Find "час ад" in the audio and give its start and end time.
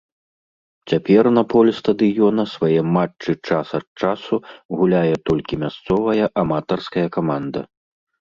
3.49-3.85